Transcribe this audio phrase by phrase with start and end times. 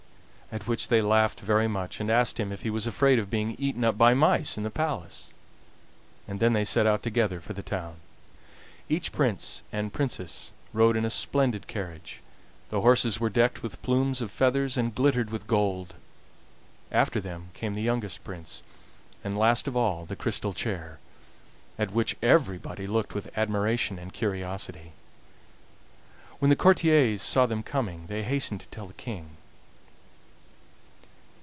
[0.53, 3.55] At which they laughed very much, and asked him if he was afraid of being
[3.57, 5.31] eaten up by mice in the palace.
[6.27, 8.01] And then they set out together for the town.
[8.89, 12.19] Each prince and princess rode in a splendid carriage;
[12.67, 15.95] the horses were decked with plumes of feathers, and glittered with gold.
[16.91, 18.61] After them came the youngest prince,
[19.23, 20.99] and last of all the crystal chair,
[21.79, 24.91] at which everybody looked with admiration and curiosity.
[26.39, 29.37] When the courtiers saw them coming they hastened to tell the King.